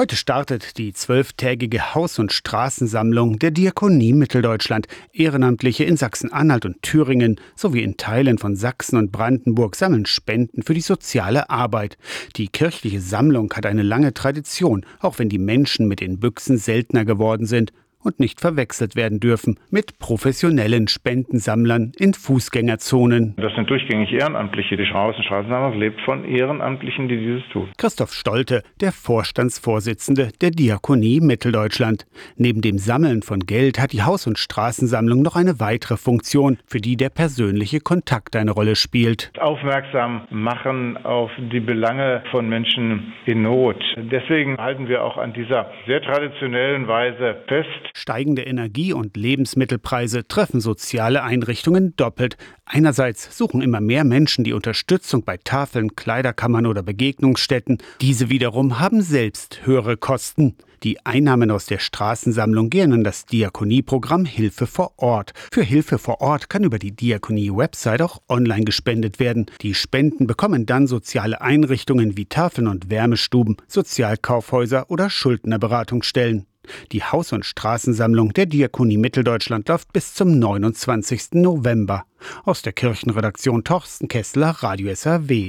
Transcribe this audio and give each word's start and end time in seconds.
Heute 0.00 0.16
startet 0.16 0.78
die 0.78 0.94
zwölftägige 0.94 1.94
Haus- 1.94 2.18
und 2.18 2.32
Straßensammlung 2.32 3.38
der 3.38 3.50
Diakonie 3.50 4.14
Mitteldeutschland. 4.14 4.86
Ehrenamtliche 5.12 5.84
in 5.84 5.98
Sachsen-Anhalt 5.98 6.64
und 6.64 6.80
Thüringen 6.80 7.38
sowie 7.54 7.82
in 7.82 7.98
Teilen 7.98 8.38
von 8.38 8.56
Sachsen 8.56 8.96
und 8.96 9.12
Brandenburg 9.12 9.76
sammeln 9.76 10.06
Spenden 10.06 10.62
für 10.62 10.72
die 10.72 10.80
soziale 10.80 11.50
Arbeit. 11.50 11.98
Die 12.36 12.48
kirchliche 12.48 13.02
Sammlung 13.02 13.52
hat 13.52 13.66
eine 13.66 13.82
lange 13.82 14.14
Tradition, 14.14 14.86
auch 15.00 15.18
wenn 15.18 15.28
die 15.28 15.38
Menschen 15.38 15.86
mit 15.86 16.00
den 16.00 16.18
Büchsen 16.18 16.56
seltener 16.56 17.04
geworden 17.04 17.44
sind 17.44 17.70
und 18.02 18.20
nicht 18.20 18.40
verwechselt 18.40 18.96
werden 18.96 19.20
dürfen 19.20 19.58
mit 19.70 19.98
professionellen 19.98 20.88
Spendensammlern 20.88 21.92
in 21.98 22.14
Fußgängerzonen. 22.14 23.34
Das 23.36 23.54
sind 23.54 23.68
durchgängig 23.68 24.12
Ehrenamtliche. 24.12 24.76
Die 24.76 24.90
und 24.90 25.24
Straßensammlung 25.24 25.78
lebt 25.78 26.00
von 26.02 26.24
Ehrenamtlichen, 26.24 27.08
die 27.08 27.18
dieses 27.18 27.48
tun. 27.52 27.68
Christoph 27.78 28.12
Stolte, 28.12 28.62
der 28.80 28.92
Vorstandsvorsitzende 28.92 30.30
der 30.40 30.50
Diakonie 30.50 31.20
Mitteldeutschland. 31.20 32.06
Neben 32.36 32.60
dem 32.60 32.78
Sammeln 32.78 33.22
von 33.22 33.40
Geld 33.40 33.78
hat 33.78 33.92
die 33.92 34.02
Haus- 34.02 34.26
und 34.26 34.38
Straßensammlung 34.38 35.22
noch 35.22 35.36
eine 35.36 35.60
weitere 35.60 35.96
Funktion, 35.96 36.58
für 36.66 36.78
die 36.80 36.96
der 36.96 37.10
persönliche 37.10 37.80
Kontakt 37.80 38.36
eine 38.36 38.50
Rolle 38.50 38.76
spielt. 38.76 39.30
Aufmerksam 39.38 40.22
machen 40.30 40.96
auf 41.04 41.30
die 41.52 41.60
Belange 41.60 42.22
von 42.30 42.48
Menschen 42.48 43.12
in 43.26 43.42
Not. 43.42 43.82
Deswegen 43.96 44.56
halten 44.56 44.88
wir 44.88 45.04
auch 45.04 45.16
an 45.16 45.32
dieser 45.32 45.70
sehr 45.86 46.02
traditionellen 46.02 46.88
Weise 46.88 47.36
fest, 47.46 47.89
Steigende 47.94 48.42
Energie- 48.42 48.92
und 48.92 49.16
Lebensmittelpreise 49.16 50.26
treffen 50.26 50.60
soziale 50.60 51.22
Einrichtungen 51.22 51.94
doppelt. 51.96 52.36
Einerseits 52.64 53.36
suchen 53.36 53.62
immer 53.62 53.80
mehr 53.80 54.04
Menschen 54.04 54.44
die 54.44 54.52
Unterstützung 54.52 55.24
bei 55.24 55.36
Tafeln, 55.36 55.96
Kleiderkammern 55.96 56.66
oder 56.66 56.82
Begegnungsstätten. 56.82 57.78
Diese 58.00 58.30
wiederum 58.30 58.78
haben 58.78 59.02
selbst 59.02 59.66
höhere 59.66 59.96
Kosten. 59.96 60.56
Die 60.82 61.04
Einnahmen 61.04 61.50
aus 61.50 61.66
der 61.66 61.78
Straßensammlung 61.78 62.70
gehen 62.70 62.94
an 62.94 63.04
das 63.04 63.26
Diakonieprogramm 63.26 64.24
Hilfe 64.24 64.66
vor 64.66 64.94
Ort. 64.96 65.34
Für 65.52 65.62
Hilfe 65.62 65.98
vor 65.98 66.22
Ort 66.22 66.48
kann 66.48 66.64
über 66.64 66.78
die 66.78 66.92
Diakonie-Website 66.92 68.00
auch 68.00 68.22
online 68.28 68.64
gespendet 68.64 69.20
werden. 69.20 69.46
Die 69.60 69.74
Spenden 69.74 70.26
bekommen 70.26 70.64
dann 70.64 70.86
soziale 70.86 71.42
Einrichtungen 71.42 72.16
wie 72.16 72.24
Tafeln 72.24 72.66
und 72.66 72.88
Wärmestuben, 72.88 73.58
Sozialkaufhäuser 73.68 74.90
oder 74.90 75.10
Schuldnerberatungsstellen. 75.10 76.46
Die 76.92 77.02
Haus- 77.02 77.32
und 77.32 77.44
Straßensammlung 77.44 78.32
der 78.32 78.46
Diakonie 78.46 78.98
Mitteldeutschland 78.98 79.68
läuft 79.68 79.92
bis 79.92 80.14
zum 80.14 80.38
29. 80.38 81.32
November. 81.32 82.04
Aus 82.44 82.62
der 82.62 82.72
Kirchenredaktion 82.72 83.64
Torsten 83.64 84.08
Kessler, 84.08 84.50
Radio 84.60 84.94
SAW. 84.94 85.48